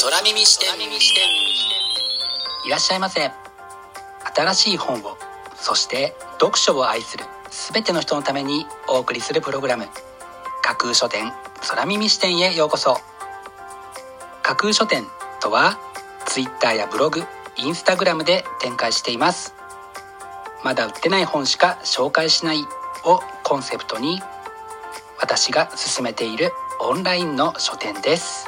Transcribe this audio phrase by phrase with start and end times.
[0.00, 0.68] 空耳視点。
[2.64, 3.32] いらっしゃいませ。
[4.36, 5.16] 新しい本を
[5.56, 7.24] そして読書を愛する
[7.72, 9.88] 全ての人のためにお送りするプログラム。
[10.62, 11.32] 架空書店
[11.68, 12.98] 空耳視点へようこそ。
[14.44, 15.02] 架空書店
[15.40, 15.80] とは
[16.26, 17.24] Twitter やブログ
[17.56, 19.52] インスタグラムで展開しています。
[20.62, 22.60] まだ売ってない本しか紹介しない
[23.04, 24.22] をコンセプトに
[25.20, 28.47] 私が進めているオンラインの書店です。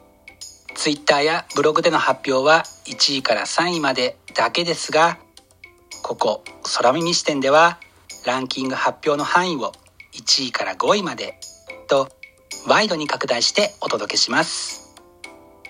[0.81, 5.19] Twitter やブログでの発表は1位から3位までだけですが
[6.01, 6.43] ここ
[6.75, 7.77] 空耳視点では
[8.25, 9.73] ランキング発表の範囲を
[10.13, 11.37] 1位から5位まで
[11.87, 12.09] と
[12.67, 14.95] ワイドに拡大してお届けします。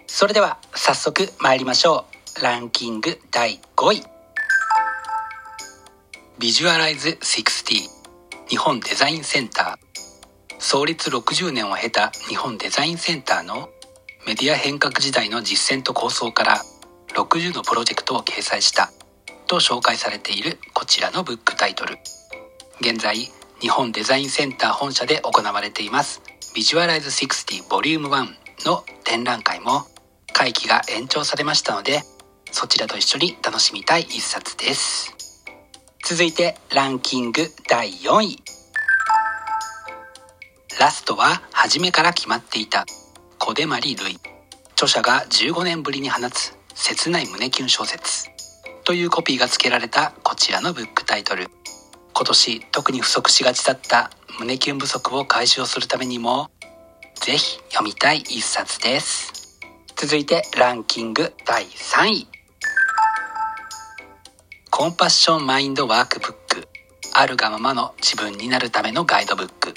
[0.08, 2.06] それでは早速参りましょ
[2.40, 2.42] う。
[2.42, 4.04] ランキング第5位。
[6.40, 7.90] ビジュアライズ60
[8.48, 10.02] 日本デザインセンター。
[10.58, 13.70] 創立60年を経た日本デザインセンターの
[14.28, 16.62] メディア変革時代の実践と構想から
[17.16, 18.92] 60のプロジェクトを掲載した
[19.48, 21.98] と紹介されているこちらのブックタイトル。
[22.80, 26.22] 現在日本デザインセンター本社で行われています
[26.56, 28.10] ビジュアライズ60 Vol.1
[28.66, 29.86] の展覧会も
[30.34, 32.02] 会期が延長されましたので
[32.52, 35.16] そちらと一緒に楽しみたい一冊です。
[36.04, 38.44] 続いてランキング第4位。
[40.80, 42.86] ラストは初めから決まっていた。
[43.44, 44.20] 小出まりるい。
[44.74, 48.30] 著者が15年ぶりに放つ切ない胸キュン小説。
[48.84, 51.48] というコピーが付けられたこちらのブックタイトル。
[52.14, 56.52] 今年特に不足しがちだった胸キュン不足を解消するためにも
[57.16, 59.60] ぜひ読みたい一冊です。
[59.96, 62.28] 続いてランキング第3位。
[64.70, 66.68] コンパッションマインドワークブック。
[67.16, 69.74] あるがままの自分になるためのガイドブック。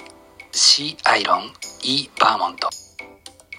[0.53, 0.99] C.
[1.05, 1.51] アイロン
[1.83, 2.11] E.
[2.21, 2.69] バーモント。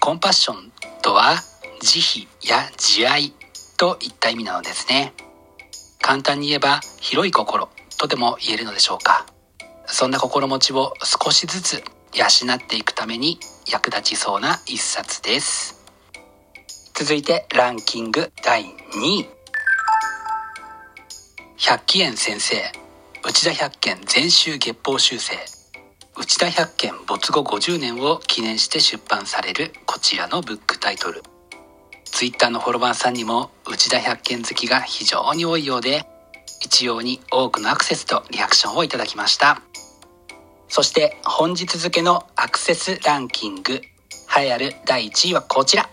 [0.06, 0.70] コンパッション
[1.02, 1.34] とは
[1.80, 3.32] 慈悲や慈愛
[3.76, 5.12] といった意味なのですね。
[6.00, 7.68] 簡単に言えば広い心
[7.98, 9.26] とでも言えるのでしょうか。
[9.86, 11.82] そんな心持ちを少しずつ
[12.14, 12.24] 養
[12.54, 15.84] っていくために役立ちそうな一冊です。
[16.94, 18.66] 続いてランキング第2
[19.22, 19.28] 位。
[21.56, 22.62] 百鬼園先生
[23.24, 25.55] 内田百軒全集月報修正。
[26.26, 31.22] 内田百軒没後50年を記念して出版されるこちらのブックタイトル。
[32.04, 36.04] Twitter のフォロワーさんにも内田百軒好きが非常に多いようで
[36.60, 39.62] 一様に多くのアクセスとリアクションをいただきました。
[40.66, 45.88] そして本日付のアクセスランキング栄えある第1位はこちら。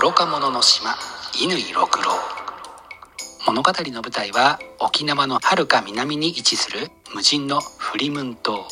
[0.00, 0.94] 愚か者の島
[1.38, 2.35] 乾六郎。
[3.46, 8.66] 物語の舞台は沖縄のはるか南に位置する無人のフリムン島。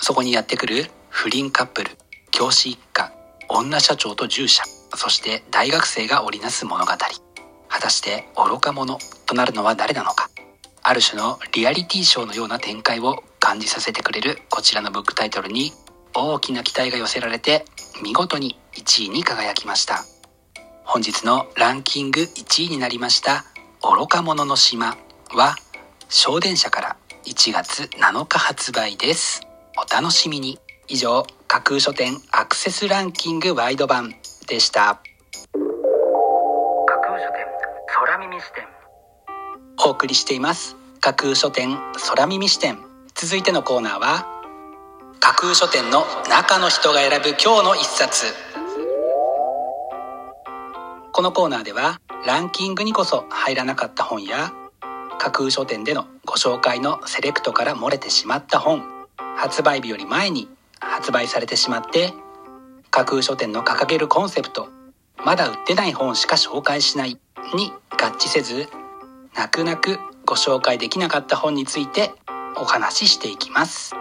[0.00, 1.90] そこにやってくる不倫カップル
[2.30, 3.12] 教師一家
[3.48, 4.62] 女社長と従者
[4.94, 6.92] そして大学生が織りなす物語。
[6.92, 8.96] 果たして愚か者
[9.26, 10.30] となるのは誰なのか。
[10.82, 15.72] ある種のリアリティショーのような展開を感じさせてくれるこちらのブックタイトルに
[16.14, 17.64] 大きな期待が寄せられて
[18.04, 20.04] 見事に1位に輝きました。
[20.84, 23.49] 本日のランキング1位になりました。
[23.82, 24.98] 愚か者の島
[25.32, 25.56] は
[26.10, 29.40] 小電車から1月7日発売です。
[29.78, 30.58] お楽しみに。
[30.86, 34.14] 以上、架空書店アクセスランキングワイド版
[34.46, 35.00] でした。
[36.86, 37.46] 架空書店
[37.86, 38.64] 空耳視点
[39.86, 40.76] お送りしています。
[41.00, 41.78] 架空書店
[42.08, 42.78] 空耳視点。
[43.14, 44.26] 続いてのコーナーは、
[45.20, 48.26] 架空書店の中の人が選ぶ今日の一冊。
[51.12, 54.52] このコーナーでは、ランキングにこそ入らなかった本や
[55.18, 58.82] 架空書店でのご紹介のセレクトから漏れてしまった本
[59.36, 60.48] 発売日より前に
[60.80, 62.12] 発売されてしまって
[62.90, 64.68] 架空書店の掲げるコンセプト
[65.24, 67.18] まだ売ってない本しか紹介しない
[67.54, 68.68] に合致せず
[69.34, 72.12] 泣く泣くご紹介できなかった本について
[72.56, 73.94] お話ししていきます。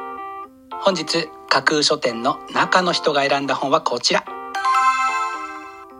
[0.81, 4.23] 本日架空書店の中の人が選んだ本はこちら。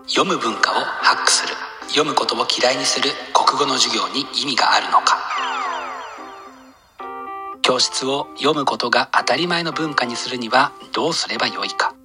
[0.07, 1.68] 読む文化をハックする。
[1.89, 5.17] 読むことを嫌いにする国語の授業に意味があるのか。
[7.61, 11.95] 教室を読むことが当たり前の文化にするにはどうすればよいか。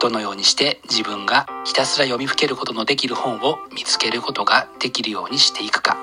[0.00, 5.96] どのようにして自分がひたすら読みふけることのできる本を見つけることができるようにしていくか。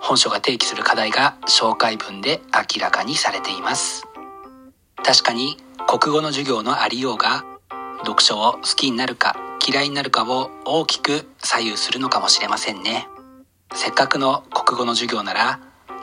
[0.00, 4.04] 本書が提起する課題が紹介文で明らかにされています。
[5.04, 7.44] 確かに国語の授業のありようが
[7.98, 13.06] 読書を好きになるか嫌いになるかを大きく左右するのかもしれませんね。
[13.74, 15.60] せっかくの国語の授業なら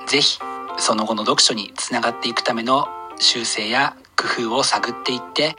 [0.07, 0.39] 是非
[0.77, 2.87] その後の読書につながっていくための
[3.19, 5.55] 修正や工夫を探っていって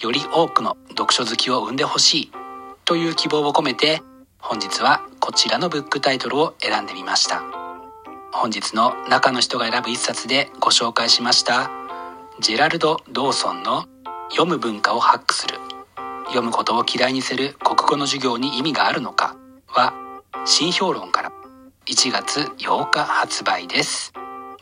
[0.00, 2.32] より多くの読書好きを生んでほしい
[2.84, 4.00] という希望を込めて
[4.38, 7.42] 本日はこちらのブックタイトルを選んでみました。
[8.32, 11.70] 本日の中の人が選ぶ一冊でご紹介しました
[12.40, 13.86] ジェラルド・ドーソンの
[14.30, 15.73] 「読む文化をハックする。
[16.34, 19.36] 読むことを嫌いにする国語の授業に意味があるのか」
[19.68, 19.94] は
[20.44, 21.32] 新評論から。
[21.86, 24.14] 1月8日発売です。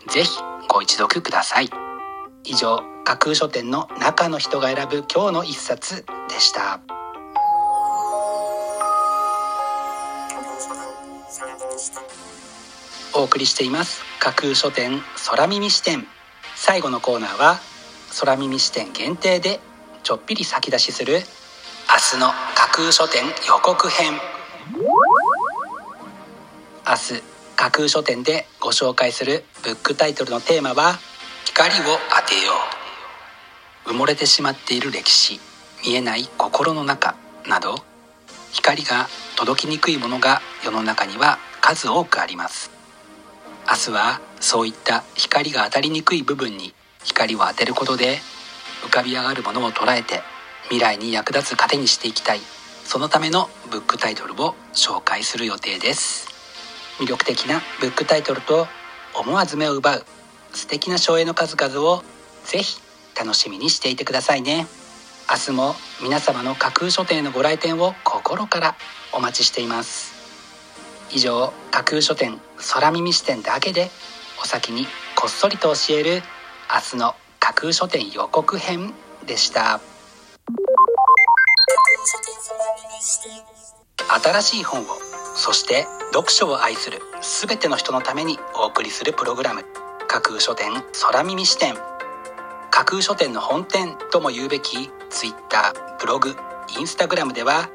[0.08, 1.70] ぜひご一読ください。
[2.42, 6.80] 以上架空書店の中の人が選ぶ今日の一冊でした。
[13.14, 14.02] お送りしています。
[14.18, 16.08] 架空書店空耳視点。
[16.56, 17.60] 最後のコーナーは
[18.20, 19.60] 空耳視点限定で
[20.02, 21.22] ちょっぴり先出しする
[21.92, 24.14] 明日の架空書店予告編。
[26.88, 27.22] 明日
[27.54, 30.98] 架空書店でご紹介するブックタイトルのテーマは
[31.44, 32.52] 光を当てよ
[33.84, 33.90] う。
[33.90, 35.38] 埋もれてしまっている歴史
[35.86, 37.14] 見えない心の中
[37.46, 37.74] など
[38.52, 42.70] 光が届きにくいものが世の中には数多くあります。
[43.68, 46.72] 明日はそういった光が当たりにくい部分に
[47.04, 48.16] 光を当てることで
[48.82, 50.22] 浮かび上がるものを捉えて
[50.64, 52.40] 未来に役立つ糧にしていきたい。
[52.84, 56.28] そのためのブックタイトルを紹介する予定です。
[56.98, 58.66] 魅力的なブックタイトルと
[59.14, 60.04] 思わず目を奪う。
[60.52, 62.02] 素敵な省エの数々を
[62.44, 62.80] ぜひ
[63.18, 64.66] 楽しみにしていてくださいね。
[65.30, 68.76] 明日も皆様の架空書店へのご来店を心から
[69.12, 70.12] お待ちしています。
[71.10, 72.40] 以上架空書店
[72.72, 73.90] 空耳視点だけで
[74.42, 76.22] お先にこっそりと教える
[76.72, 78.92] 明日の架空書店予告編
[79.26, 79.80] でした。
[83.04, 84.84] 新しい本を
[85.34, 89.64] そして読書を愛する全ての人のためにお送りするプログラム
[90.06, 90.70] 架空書店
[91.02, 91.74] 空耳視点。
[92.70, 96.36] 架空書店の本店とも言うべき Twitter ブログ
[96.78, 97.70] インスタグラムでは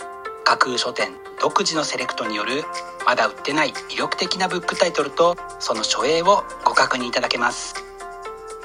[0.45, 2.63] 架空書店独自のセレクトによる
[3.05, 7.75] まだ売ってない魅力的なブックタイトルとその書影をご確認いただけます。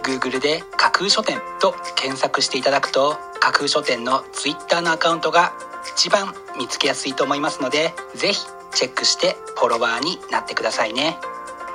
[0.05, 5.53] Google で架空書店と検索していただくと架空書店の Twitter のアカウントが
[5.91, 8.41] 一番見つけやすいと思いますのでぜひ
[8.75, 11.19] チェックしてフォロワーになってくださいね。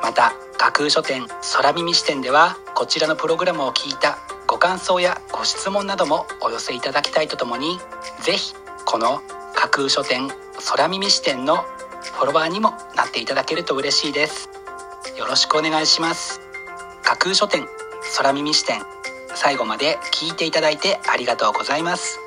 [0.01, 7.79] また架空書店空耳視点ではこちらのプログラムを聞いたご感想やご質問などもお寄せいただきたいとともに
[8.21, 8.53] ぜひ
[8.85, 9.21] この
[9.55, 10.29] 架空書店
[10.69, 11.57] 空耳視点の
[12.01, 14.49] フォロワーにもなっていただけると嬉しいです。
[15.17, 16.41] よろしくお願いします。
[17.03, 17.67] 架空書店
[18.17, 18.81] 空耳視点
[19.35, 22.26] 最後まで聞いていただいてありがとうございます。